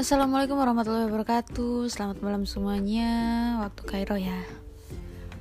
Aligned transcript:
Assalamualaikum 0.00 0.56
warahmatullahi 0.56 1.12
wabarakatuh. 1.12 1.92
Selamat 1.92 2.24
malam 2.24 2.48
semuanya. 2.48 3.12
Waktu 3.60 3.82
Kairo 3.84 4.16
ya. 4.16 4.48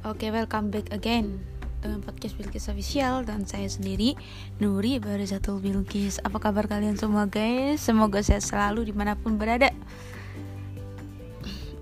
Oke 0.04 0.36
welcome 0.36 0.68
back 0.68 0.91
again 0.91 1.39
Dengan 1.79 2.04
podcast 2.04 2.36
Bilkis 2.36 2.68
Official 2.68 3.23
Dan 3.23 3.48
saya 3.48 3.71
sendiri 3.71 4.20
Nuri 4.59 5.00
Barizatul 5.00 5.64
Bilkis. 5.64 6.20
Apa 6.27 6.43
kabar 6.43 6.68
kalian 6.68 7.00
semua 7.00 7.32
guys? 7.32 7.80
Semoga 7.80 8.20
sehat 8.20 8.43
selalu 8.43 8.91
di 8.91 8.91
mana 8.91 9.16
pun 9.16 9.39
berada. 9.39 9.71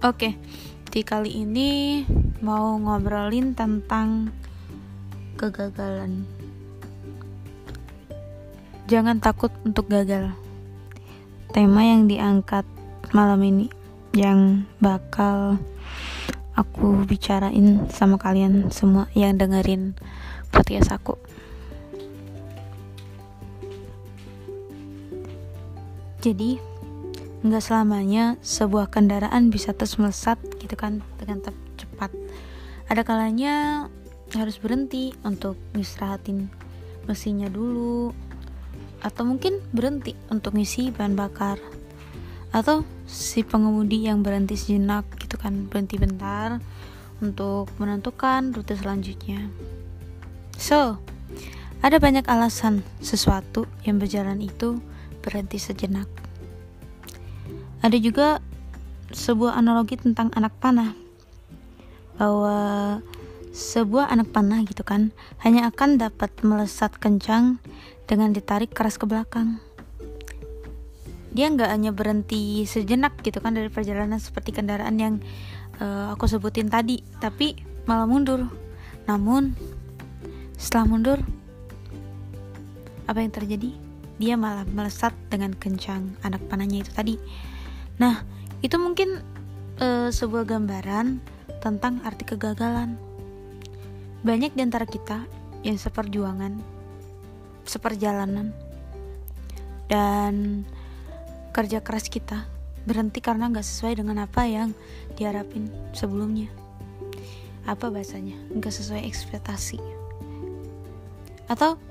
Oke 0.05 0.38
Di 0.94 1.02
kali 1.02 1.34
ini 1.34 2.05
Mau 2.46 2.78
ngobrolin 2.78 3.57
tentang 3.57 4.30
Kegagalan. 5.34 6.30
Jangan 8.86 9.18
takut 9.18 9.50
untuk 9.65 9.89
gagal. 9.89 10.29
Tema 11.57 11.82
yang 11.82 12.05
diangkat 12.05 12.76
malam 13.16 13.39
ini 13.43 13.68
yang 14.11 14.68
bakal 14.84 15.56
aku 16.57 17.06
bicarain 17.06 17.86
sama 17.93 18.18
kalian 18.18 18.74
semua 18.74 19.07
yang 19.14 19.38
dengerin 19.38 19.93
podcast 20.50 20.92
aku. 20.92 21.15
Jadi 26.20 26.57
nggak 27.46 27.64
selamanya 27.64 28.36
sebuah 28.42 28.89
kendaraan 28.89 29.54
bisa 29.54 29.71
terus 29.71 29.96
melesat 30.01 30.42
gitu 30.60 30.74
kan 30.74 31.06
dengan 31.21 31.46
cepat. 31.78 32.09
Ada 32.89 33.06
kalanya 33.06 33.86
harus 34.36 34.59
berhenti 34.59 35.16
untuk 35.23 35.56
istirahatin 35.78 36.52
mesinnya 37.08 37.48
dulu 37.48 38.12
atau 39.00 39.23
mungkin 39.23 39.62
berhenti 39.72 40.17
untuk 40.34 40.58
ngisi 40.58 40.92
bahan 40.92 41.16
bakar 41.16 41.56
atau 42.52 42.88
si 43.08 43.44
pengemudi 43.44 44.08
yang 44.08 44.23
berhenti 44.23 44.56
sejenak 44.56 45.08
gitu 45.20 45.36
kan 45.40 45.67
berhenti 45.67 46.00
bentar 46.00 46.59
untuk 47.22 47.72
menentukan 47.81 48.53
rute 48.53 48.78
selanjutnya. 48.78 49.50
So 50.58 50.98
ada 51.81 52.02
banyak 52.02 52.25
alasan 52.25 52.81
sesuatu 53.00 53.70
yang 53.86 54.02
berjalan 54.02 54.42
itu 54.42 54.81
berhenti 55.22 55.62
sejenak. 55.62 56.09
Ada 57.86 57.98
juga 58.02 58.42
sebuah 59.14 59.56
analogi 59.59 59.95
tentang 60.00 60.34
anak 60.34 60.58
panah. 60.58 60.98
Bahwa 62.18 62.58
sebuah 63.53 64.09
anak 64.09 64.34
panah 64.34 64.66
gitu 64.66 64.81
kan 64.81 65.14
hanya 65.45 65.70
akan 65.70 66.02
dapat 66.02 66.34
melesat 66.42 66.98
kencang 66.98 67.62
dengan 68.09 68.34
ditarik 68.34 68.73
keras 68.73 68.98
ke 68.98 69.06
belakang. 69.06 69.62
Dia 71.38 71.54
nggak 71.54 71.70
hanya 71.70 71.94
berhenti 71.94 72.66
sejenak 72.66 73.22
gitu 73.22 73.38
kan 73.38 73.54
dari 73.54 73.70
perjalanan 73.70 74.18
seperti 74.18 74.58
kendaraan 74.58 74.98
yang 74.98 75.22
uh, 75.78 76.18
aku 76.18 76.26
sebutin 76.26 76.66
tadi, 76.66 77.06
tapi 77.22 77.54
malah 77.86 78.10
mundur. 78.10 78.50
Namun 79.06 79.54
setelah 80.58 80.90
mundur, 80.90 81.22
apa 83.06 83.22
yang 83.22 83.30
terjadi? 83.30 83.70
Dia 84.18 84.34
malah 84.34 84.66
melesat 84.66 85.14
dengan 85.30 85.54
kencang 85.54 86.18
anak 86.26 86.42
panahnya 86.50 86.82
itu 86.82 86.90
tadi. 86.90 87.22
Nah, 88.02 88.26
itu 88.66 88.74
mungkin 88.82 89.22
uh, 89.78 90.10
sebuah 90.10 90.50
gambaran 90.50 91.22
tentang 91.62 92.02
arti 92.02 92.34
kegagalan. 92.34 92.98
Banyak 94.26 94.58
di 94.58 94.62
antara 94.66 94.90
kita 94.90 95.30
yang 95.62 95.78
seperjuangan 95.78 96.58
seperjalanan 97.68 98.56
dan 99.92 100.64
kerja 101.58 101.81
keras 101.81 102.05
kita 102.05 102.45
berhenti 102.86 103.17
karena 103.17 103.50
nggak 103.50 103.66
sesuai 103.66 103.97
dengan 103.97 104.30
apa 104.30 104.45
yang 104.45 104.77
diharapin 105.17 105.73
sebelumnya. 105.90 106.53
Apa 107.66 107.90
bahasanya? 107.90 108.38
Nggak 108.53 108.78
sesuai 108.78 109.01
ekspektasi. 109.09 109.81
Atau 111.50 111.81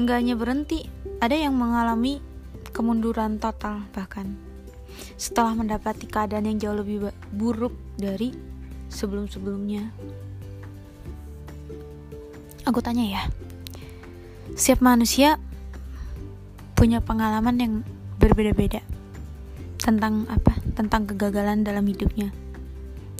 nggak 0.00 0.16
hanya 0.16 0.34
berhenti 0.40 0.88
ada 1.20 1.36
yang 1.36 1.52
mengalami 1.52 2.24
kemunduran 2.72 3.36
total 3.36 3.84
bahkan. 3.92 4.32
Setelah 5.20 5.52
mendapati 5.52 6.08
keadaan 6.08 6.48
yang 6.48 6.56
jauh 6.56 6.80
lebih 6.80 7.12
buruk 7.36 7.76
dari 8.00 8.32
sebelum-sebelumnya. 8.88 9.92
Aku 12.64 12.80
tanya 12.80 13.04
ya 13.04 13.22
setiap 14.58 14.82
manusia 14.82 15.38
punya 16.74 16.98
pengalaman 17.00 17.56
yang 17.60 17.74
berbeda-beda 18.20 18.84
tentang 19.80 20.28
apa? 20.28 20.52
Tentang 20.76 21.08
kegagalan 21.08 21.64
dalam 21.64 21.88
hidupnya. 21.88 22.28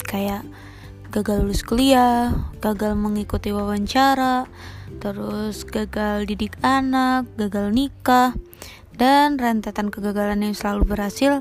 Kayak 0.04 0.44
gagal 1.08 1.42
lulus 1.42 1.64
kuliah, 1.64 2.52
gagal 2.60 2.94
mengikuti 2.94 3.50
wawancara, 3.50 4.44
terus 5.00 5.64
gagal 5.64 6.28
didik 6.28 6.60
anak, 6.60 7.24
gagal 7.40 7.72
nikah, 7.72 8.36
dan 8.94 9.40
rentetan 9.40 9.88
kegagalan 9.88 10.44
yang 10.44 10.54
selalu 10.54 10.84
berhasil 10.84 11.40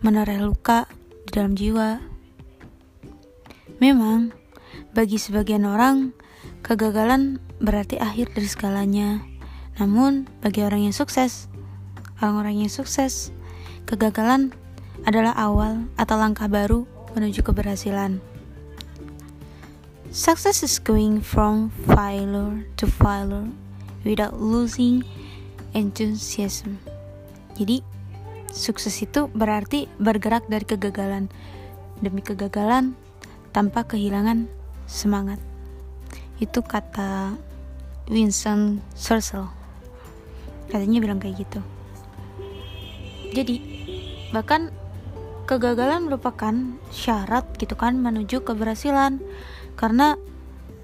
menarik 0.00 0.40
luka 0.40 0.88
di 1.28 1.30
dalam 1.36 1.52
jiwa. 1.52 2.00
Memang, 3.76 4.32
bagi 4.96 5.20
sebagian 5.20 5.68
orang, 5.68 6.16
Kegagalan 6.66 7.38
berarti 7.62 7.94
akhir 8.02 8.34
dari 8.34 8.50
segalanya. 8.50 9.22
Namun, 9.78 10.26
bagi 10.42 10.66
orang 10.66 10.90
yang 10.90 10.96
sukses, 10.96 11.46
orang-orang 12.20 12.64
yang 12.64 12.72
sukses, 12.72 13.32
kegagalan 13.84 14.52
adalah 15.04 15.36
awal 15.36 15.84
atau 16.00 16.16
langkah 16.16 16.48
baru 16.48 16.88
menuju 17.12 17.44
keberhasilan. 17.44 18.20
Success 20.08 20.64
is 20.64 20.80
going 20.80 21.20
from 21.20 21.68
failure 21.84 22.64
to 22.80 22.88
failure 22.88 23.52
without 24.00 24.32
losing 24.40 25.04
enthusiasm. 25.76 26.80
Jadi, 27.60 27.84
sukses 28.48 28.96
itu 29.04 29.28
berarti 29.36 29.92
bergerak 30.00 30.48
dari 30.48 30.64
kegagalan. 30.64 31.28
Demi 32.00 32.24
kegagalan 32.24 32.96
tanpa 33.52 33.84
kehilangan 33.84 34.48
semangat. 34.88 35.40
Itu 36.40 36.64
kata 36.64 37.36
Winston 38.08 38.80
Churchill. 38.96 39.48
Katanya 40.72 41.00
bilang 41.00 41.20
kayak 41.20 41.44
gitu 41.44 41.75
jadi 43.36 43.60
bahkan 44.32 44.72
kegagalan 45.44 46.08
merupakan 46.08 46.56
syarat 46.88 47.44
gitu 47.60 47.76
kan 47.76 48.00
menuju 48.00 48.42
keberhasilan. 48.42 49.20
Karena 49.76 50.16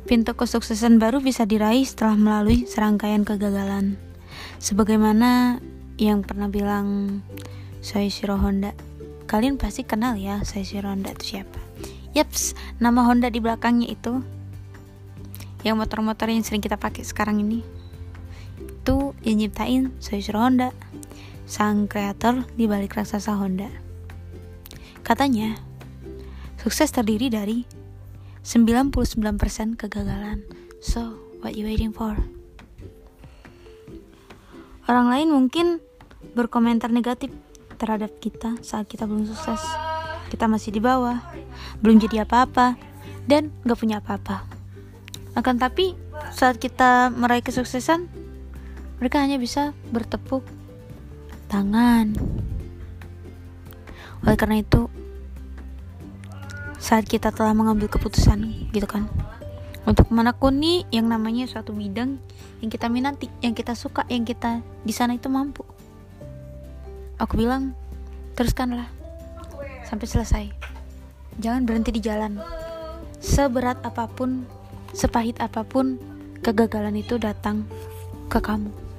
pintu 0.05 0.37
kesuksesan 0.37 1.01
baru 1.01 1.25
bisa 1.25 1.49
diraih 1.49 1.83
setelah 1.89 2.15
melalui 2.15 2.69
serangkaian 2.69 3.25
kegagalan. 3.25 3.97
Sebagaimana 4.61 5.59
yang 5.97 6.21
pernah 6.21 6.53
bilang 6.53 7.21
Soichiro 7.81 8.39
Honda. 8.39 8.77
Kalian 9.27 9.57
pasti 9.57 9.83
kenal 9.83 10.21
ya 10.21 10.45
Soichiro 10.45 10.93
Honda 10.93 11.17
itu 11.17 11.37
siapa. 11.37 11.59
Yaps, 12.12 12.53
nama 12.77 13.09
Honda 13.09 13.33
di 13.33 13.41
belakangnya 13.41 13.89
itu 13.89 14.21
yang 15.65 15.81
motor-motor 15.81 16.29
yang 16.29 16.45
sering 16.45 16.61
kita 16.61 16.77
pakai 16.77 17.07
sekarang 17.07 17.41
ini 17.41 17.62
itu 18.59 19.15
yang 19.23 19.39
nyiptain 19.39 19.95
Soichiro 20.03 20.43
Honda 20.43 20.75
sang 21.47 21.91
kreator 21.91 22.47
di 22.55 22.71
balik 22.71 22.95
raksasa 22.97 23.37
Honda. 23.37 23.69
Katanya 25.03 25.59
sukses 26.63 26.95
terdiri 26.95 27.27
dari 27.29 27.67
99% 28.43 29.79
kegagalan. 29.79 30.43
So 30.83 31.19
what 31.43 31.55
you 31.59 31.67
waiting 31.67 31.95
for? 31.95 32.15
Orang 34.87 35.11
lain 35.11 35.31
mungkin 35.31 35.79
berkomentar 36.35 36.91
negatif 36.91 37.31
terhadap 37.79 38.19
kita 38.19 38.59
saat 38.62 38.87
kita 38.91 39.06
belum 39.06 39.27
sukses. 39.27 39.62
Kita 40.31 40.50
masih 40.50 40.75
di 40.75 40.83
bawah 40.83 41.19
belum 41.83 42.03
jadi 42.03 42.27
apa-apa 42.27 42.79
dan 43.27 43.55
gak 43.62 43.79
punya 43.79 44.03
apa-apa. 44.03 44.47
Akan 45.38 45.59
tapi 45.59 45.95
saat 46.35 46.59
kita 46.59 47.11
meraih 47.15 47.45
kesuksesan, 47.45 48.11
mereka 48.99 49.23
hanya 49.23 49.38
bisa 49.38 49.75
bertepuk 49.91 50.45
tangan. 51.52 52.16
Oleh 54.25 54.37
karena 54.40 54.64
itu, 54.64 54.88
saat 56.81 57.04
kita 57.04 57.28
telah 57.28 57.52
mengambil 57.52 57.93
keputusan, 57.93 58.72
gitu 58.72 58.88
kan, 58.88 59.04
untuk 59.84 60.08
menekuni 60.08 60.88
yang 60.88 61.12
namanya 61.12 61.44
suatu 61.44 61.76
bidang 61.76 62.16
yang 62.64 62.70
kita 62.72 62.88
minati, 62.88 63.28
yang 63.44 63.52
kita 63.52 63.76
suka, 63.76 64.08
yang 64.08 64.25
kita 64.25 64.64
di 64.81 64.96
sana 64.96 65.12
itu 65.12 65.28
mampu. 65.28 65.60
Aku 67.20 67.37
bilang, 67.37 67.76
teruskanlah 68.32 68.88
sampai 69.84 70.06
selesai. 70.08 70.44
Jangan 71.37 71.69
berhenti 71.69 71.93
di 71.93 72.00
jalan. 72.00 72.40
Seberat 73.20 73.84
apa 73.84 74.08
pun 74.08 74.49
sepahit 74.96 75.37
apa 75.44 75.69
pun 75.69 76.00
kegagalan 76.40 76.96
itu 76.96 77.20
datang 77.20 77.69
ke 78.32 78.40
kamu. 78.40 78.92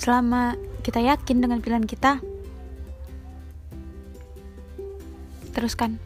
Selama 0.00 0.56
kita 0.80 1.04
yakin 1.04 1.44
dengan 1.44 1.60
pilihan 1.60 1.84
kita, 1.84 2.24
teruskan. 5.52 6.00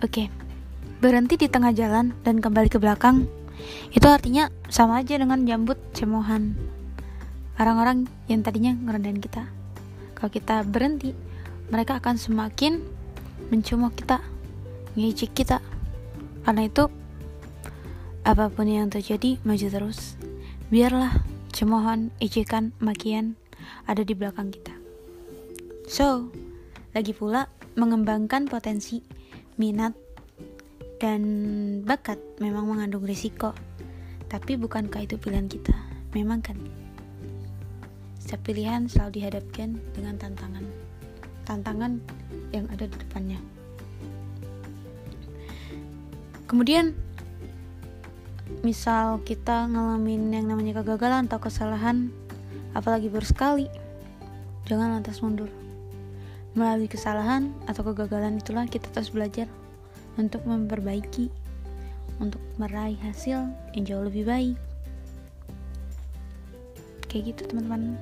Oke, 0.00 0.32
berhenti 1.04 1.36
di 1.36 1.52
tengah 1.52 1.76
jalan 1.76 2.16
dan 2.24 2.40
kembali 2.40 2.72
ke 2.72 2.80
belakang 2.80 3.28
itu 3.92 4.08
artinya 4.08 4.48
sama 4.72 5.04
aja 5.04 5.20
dengan 5.20 5.44
jambut 5.44 5.76
cemohan 5.92 6.56
orang-orang 7.60 8.08
yang 8.32 8.40
tadinya 8.40 8.72
ngerendahin 8.72 9.20
kita. 9.20 9.44
Kalau 10.16 10.32
kita 10.32 10.64
berhenti, 10.64 11.12
mereka 11.68 12.00
akan 12.00 12.16
semakin 12.16 12.80
mencemooh 13.52 13.92
kita, 13.92 14.24
ngejek 14.96 15.36
kita. 15.36 15.60
Karena 16.48 16.64
itu, 16.64 16.88
apa 18.24 18.48
pun 18.48 18.64
yang 18.64 18.88
terjadi, 18.88 19.36
maju 19.44 19.66
terus. 19.68 20.16
Biarlah 20.72 21.12
cemohan, 21.60 22.08
ejekan, 22.24 22.72
makian 22.80 23.36
ada 23.84 24.00
di 24.00 24.16
belakang 24.16 24.48
kita. 24.48 24.72
So, 25.84 26.32
lagi 26.96 27.12
pula 27.12 27.52
mengembangkan 27.76 28.48
potensi, 28.48 29.04
minat, 29.60 29.92
dan 30.96 31.20
bakat 31.84 32.16
memang 32.40 32.64
mengandung 32.64 33.04
risiko. 33.04 33.52
Tapi 34.32 34.56
bukankah 34.56 35.04
itu 35.04 35.20
pilihan 35.20 35.52
kita? 35.52 35.76
Memang 36.16 36.40
kan? 36.40 36.56
Setiap 38.16 38.40
pilihan 38.48 38.88
selalu 38.88 39.20
dihadapkan 39.20 39.76
dengan 39.92 40.16
tantangan. 40.16 40.64
Tantangan 41.44 42.00
yang 42.56 42.72
ada 42.72 42.88
di 42.88 42.96
depannya. 42.96 43.40
Kemudian 46.48 46.96
misal 48.60 49.22
kita 49.24 49.70
ngalamin 49.70 50.34
yang 50.34 50.46
namanya 50.50 50.82
kegagalan 50.82 51.26
atau 51.30 51.40
kesalahan 51.40 52.12
apalagi 52.76 53.10
baru 53.10 53.26
sekali 53.26 53.66
jangan 54.70 54.98
lantas 54.98 55.18
mundur. 55.24 55.50
Melalui 56.54 56.90
kesalahan 56.90 57.54
atau 57.70 57.82
kegagalan 57.90 58.38
itulah 58.38 58.66
kita 58.66 58.86
terus 58.90 59.10
belajar 59.10 59.46
untuk 60.18 60.42
memperbaiki 60.46 61.30
untuk 62.20 62.42
meraih 62.60 62.98
hasil 63.00 63.48
yang 63.74 63.84
jauh 63.86 64.04
lebih 64.06 64.28
baik. 64.28 64.56
Kayak 67.10 67.34
gitu 67.34 67.42
teman-teman. 67.50 67.98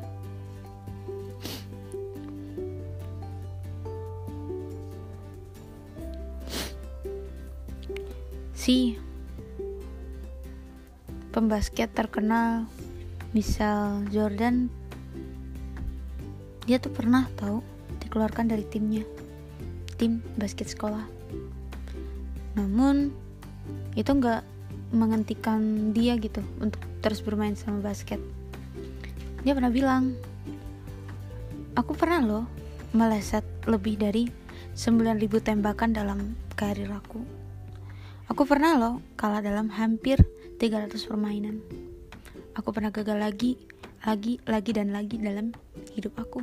Si 8.52 9.00
pembasket 11.38 11.94
terkenal 11.94 12.66
misal 13.30 14.02
Jordan 14.10 14.66
dia 16.66 16.82
tuh 16.82 16.90
pernah 16.90 17.30
tahu 17.38 17.62
dikeluarkan 18.02 18.50
dari 18.50 18.66
timnya 18.66 19.06
tim 19.94 20.18
basket 20.34 20.66
sekolah. 20.66 21.06
Namun 22.58 23.14
itu 23.94 24.10
nggak 24.10 24.42
menghentikan 24.90 25.94
dia 25.94 26.18
gitu 26.18 26.42
untuk 26.58 26.82
terus 27.06 27.22
bermain 27.22 27.54
sama 27.54 27.86
basket. 27.86 28.18
Dia 29.46 29.54
pernah 29.54 29.70
bilang 29.70 30.18
aku 31.78 31.94
pernah 31.94 32.18
loh 32.18 32.44
meleset 32.90 33.46
lebih 33.70 33.94
dari 33.94 34.26
9000 34.74 35.22
tembakan 35.38 35.94
dalam 35.94 36.34
karir 36.58 36.90
aku. 36.90 37.22
Aku 38.26 38.42
pernah 38.42 38.74
loh 38.74 38.98
kalah 39.14 39.38
dalam 39.38 39.70
hampir 39.70 40.18
300 40.58 40.98
permainan. 41.06 41.62
Aku 42.58 42.74
pernah 42.74 42.90
gagal 42.90 43.14
lagi, 43.14 43.54
lagi, 44.02 44.42
lagi 44.42 44.70
dan 44.74 44.90
lagi 44.90 45.16
dalam 45.16 45.54
hidup 45.94 46.18
aku. 46.18 46.42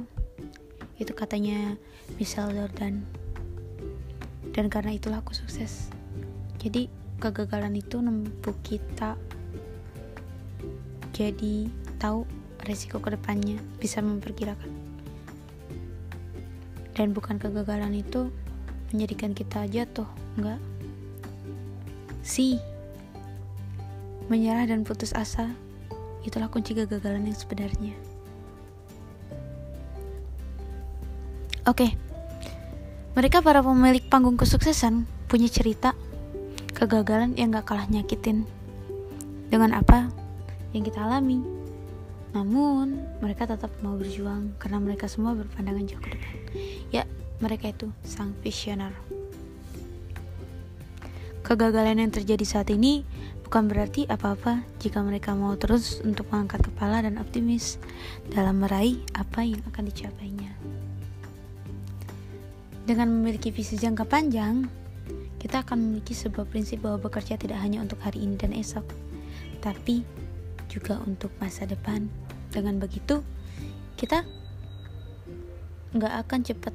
Itu 0.95 1.11
katanya 1.11 1.75
Michelle 2.15 2.55
Jordan. 2.55 3.03
Dan 4.55 4.71
karena 4.71 4.95
itulah 4.95 5.19
aku 5.19 5.35
sukses. 5.35 5.91
Jadi 6.63 6.87
kegagalan 7.19 7.75
itu 7.75 7.99
nempuh 7.99 8.55
kita 8.63 9.19
jadi 11.15 11.67
tahu 11.99 12.27
resiko 12.67 12.99
ke 12.99 13.15
depannya 13.15 13.55
bisa 13.79 14.03
memperkirakan 14.03 14.67
dan 16.91 17.15
bukan 17.15 17.39
kegagalan 17.39 17.95
itu 17.95 18.27
menjadikan 18.91 19.31
kita 19.31 19.63
jatuh 19.71 20.07
enggak 20.35 20.59
Si 22.25 22.57
menyerah 24.27 24.65
dan 24.65 24.81
putus 24.81 25.13
asa 25.13 25.53
itulah 26.25 26.49
kunci 26.49 26.73
kegagalan 26.73 27.29
yang 27.29 27.37
sebenarnya. 27.37 27.93
Oke, 31.65 31.97
mereka 33.17 33.41
para 33.41 33.65
pemilik 33.65 34.05
panggung 34.05 34.37
kesuksesan 34.37 35.09
punya 35.25 35.49
cerita 35.49 35.97
kegagalan 36.77 37.33
yang 37.39 37.49
gak 37.49 37.73
kalah 37.73 37.89
nyakitin 37.89 38.45
dengan 39.49 39.73
apa 39.77 40.11
yang 40.75 40.83
kita 40.85 41.01
alami. 41.01 41.41
Namun, 42.35 42.99
mereka 43.23 43.47
tetap 43.47 43.71
mau 43.79 43.95
berjuang 43.95 44.51
karena 44.59 44.77
mereka 44.83 45.07
semua 45.07 45.31
berpandangan 45.31 45.87
jauh 45.87 46.03
ke 46.03 46.09
depan. 46.11 46.35
Ya, 46.91 47.03
mereka 47.39 47.71
itu 47.71 47.87
sang 48.03 48.35
visioner. 48.43 48.91
Kegagalan 51.45 52.01
yang 52.01 52.09
terjadi 52.09 52.41
saat 52.41 52.73
ini 52.73 53.05
bukan 53.45 53.69
berarti 53.69 54.09
apa-apa 54.09 54.65
jika 54.81 55.05
mereka 55.05 55.37
mau 55.37 55.53
terus 55.53 56.01
untuk 56.01 56.25
mengangkat 56.33 56.65
kepala 56.65 57.05
dan 57.05 57.21
optimis 57.21 57.77
dalam 58.33 58.65
meraih 58.65 58.97
apa 59.13 59.45
yang 59.45 59.61
akan 59.69 59.85
dicapainya. 59.85 60.49
Dengan 62.89 63.13
memiliki 63.13 63.53
visi 63.53 63.77
jangka 63.77 64.09
panjang, 64.09 64.65
kita 65.37 65.61
akan 65.61 65.77
memiliki 65.85 66.17
sebuah 66.17 66.49
prinsip 66.49 66.81
bahwa 66.81 67.05
bekerja 67.05 67.37
tidak 67.37 67.61
hanya 67.61 67.77
untuk 67.85 68.01
hari 68.01 68.25
ini 68.25 68.41
dan 68.41 68.49
esok, 68.49 68.89
tapi 69.61 70.01
juga 70.65 70.97
untuk 71.05 71.29
masa 71.37 71.69
depan. 71.69 72.09
Dengan 72.49 72.81
begitu, 72.81 73.21
kita 74.01 74.25
nggak 75.93 76.13
akan 76.25 76.39
cepat 76.41 76.73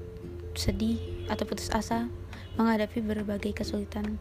sedih 0.54 1.26
atau 1.26 1.42
putus 1.42 1.74
asa 1.74 2.06
menghadapi 2.60 3.00
berbagai 3.00 3.56
kesulitan 3.56 4.20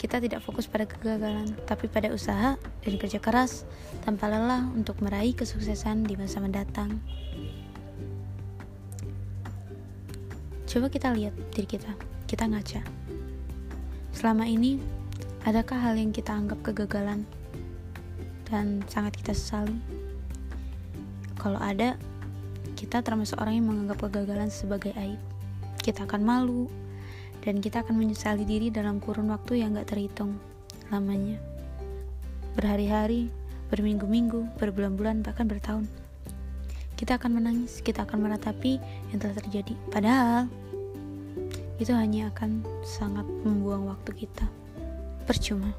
kita 0.00 0.16
tidak 0.16 0.40
fokus 0.40 0.64
pada 0.64 0.88
kegagalan, 0.88 1.52
tapi 1.68 1.84
pada 1.84 2.08
usaha 2.08 2.56
dan 2.56 2.94
kerja 2.96 3.20
keras 3.20 3.68
tanpa 4.00 4.32
lelah 4.32 4.64
untuk 4.72 4.96
meraih 5.04 5.36
kesuksesan 5.36 6.08
di 6.08 6.16
masa 6.16 6.40
mendatang. 6.40 6.96
Coba 10.64 10.88
kita 10.88 11.12
lihat 11.12 11.36
diri 11.52 11.68
kita, 11.68 11.92
kita 12.24 12.48
ngaca. 12.48 12.80
Selama 14.16 14.48
ini, 14.48 14.80
adakah 15.44 15.76
hal 15.76 16.00
yang 16.00 16.16
kita 16.16 16.32
anggap 16.32 16.64
kegagalan 16.64 17.28
dan 18.48 18.80
sangat 18.88 19.20
kita 19.20 19.36
sesali? 19.36 19.76
Kalau 21.36 21.60
ada, 21.60 22.00
kita 22.72 23.04
termasuk 23.04 23.36
orang 23.36 23.60
yang 23.60 23.68
menganggap 23.68 24.08
kegagalan 24.08 24.48
sebagai 24.48 24.96
aib. 24.96 25.20
Kita 25.84 26.08
akan 26.08 26.24
malu, 26.24 26.72
dan 27.40 27.64
kita 27.64 27.80
akan 27.80 27.96
menyesali 27.96 28.44
diri 28.44 28.68
dalam 28.68 29.00
kurun 29.00 29.32
waktu 29.32 29.64
yang 29.64 29.76
gak 29.76 29.96
terhitung 29.96 30.36
lamanya. 30.92 31.40
Berhari-hari, 32.58 33.32
berminggu-minggu, 33.72 34.58
berbulan-bulan, 34.58 35.22
bahkan 35.24 35.46
bertahun. 35.46 35.86
Kita 36.98 37.16
akan 37.16 37.40
menangis, 37.40 37.80
kita 37.80 38.04
akan 38.04 38.28
meratapi 38.28 38.76
yang 39.14 39.18
telah 39.22 39.38
terjadi. 39.40 39.72
Padahal, 39.88 40.52
itu 41.80 41.96
hanya 41.96 42.28
akan 42.28 42.60
sangat 42.84 43.24
membuang 43.46 43.88
waktu 43.88 44.26
kita. 44.26 44.44
Percuma. 45.24 45.72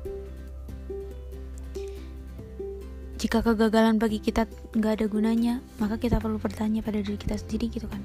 Jika 3.22 3.46
kegagalan 3.46 4.02
bagi 4.02 4.18
kita 4.18 4.50
nggak 4.74 4.94
ada 4.98 5.06
gunanya, 5.06 5.62
maka 5.78 6.02
kita 6.02 6.18
perlu 6.18 6.42
bertanya 6.42 6.82
pada 6.82 7.06
diri 7.06 7.22
kita 7.22 7.38
sendiri 7.38 7.70
gitu 7.70 7.86
kan. 7.86 8.02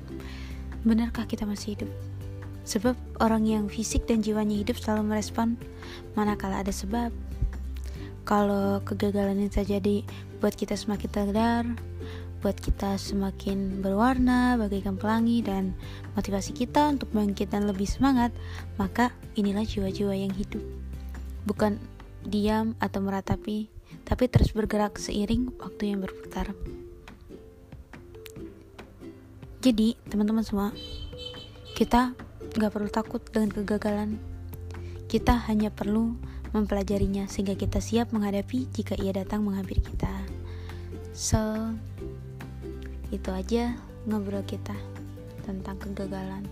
Benarkah 0.84 1.24
kita 1.24 1.48
masih 1.48 1.72
hidup? 1.72 1.88
Sebab 2.66 2.98
orang 3.22 3.46
yang 3.46 3.64
fisik 3.70 4.10
dan 4.10 4.26
jiwanya 4.26 4.58
hidup 4.58 4.74
selalu 4.74 5.14
merespon 5.14 5.54
manakala 6.18 6.66
ada 6.66 6.74
sebab. 6.74 7.14
Kalau 8.26 8.82
kegagalan 8.82 9.38
yang 9.38 9.54
terjadi 9.54 10.02
buat 10.42 10.58
kita 10.58 10.74
semakin 10.74 11.10
tegar, 11.14 11.62
buat 12.42 12.58
kita 12.58 12.98
semakin 12.98 13.80
berwarna 13.80 14.58
bagaikan 14.58 14.98
pelangi 14.98 15.46
dan 15.46 15.78
motivasi 16.18 16.52
kita 16.52 16.90
untuk 16.90 17.06
bangkit 17.14 17.54
dan 17.54 17.70
lebih 17.70 17.86
semangat, 17.86 18.34
maka 18.82 19.14
inilah 19.38 19.62
jiwa-jiwa 19.62 20.14
yang 20.18 20.34
hidup. 20.34 20.60
Bukan 21.46 21.78
diam 22.26 22.74
atau 22.82 22.98
meratapi, 22.98 23.70
tapi 24.02 24.24
terus 24.26 24.50
bergerak 24.50 24.98
seiring 24.98 25.54
waktu 25.62 25.94
yang 25.94 26.02
berputar. 26.02 26.50
Jadi, 29.62 29.98
teman-teman 30.06 30.46
semua, 30.46 30.70
kita 31.74 32.14
Gak 32.56 32.72
perlu 32.72 32.88
takut 32.88 33.20
dengan 33.28 33.52
kegagalan. 33.52 34.16
Kita 35.06 35.36
hanya 35.46 35.68
perlu 35.68 36.16
mempelajarinya 36.56 37.28
sehingga 37.28 37.52
kita 37.52 37.84
siap 37.84 38.16
menghadapi 38.16 38.66
jika 38.72 38.96
ia 38.96 39.12
datang 39.12 39.44
menghampiri 39.44 39.84
kita. 39.84 40.10
So, 41.12 41.70
itu 43.12 43.28
aja 43.30 43.76
ngobrol 44.08 44.42
kita 44.42 44.74
tentang 45.46 45.78
kegagalan. 45.78 46.42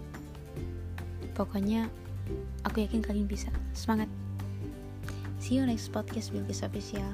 pokoknya 1.34 1.90
aku 2.62 2.87
yakin 2.87 3.02
kalian 3.02 3.26
bisa 3.26 3.50
semangat 3.75 4.06
see 5.42 5.58
you 5.58 5.66
next 5.66 5.90
podcast 5.90 6.30
Bilkis 6.30 6.62
Official 6.62 7.11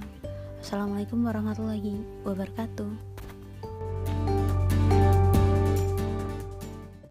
Assalamualaikum 0.60 1.24
warahmatullahi 1.24 2.04
wabarakatuh 2.22 3.09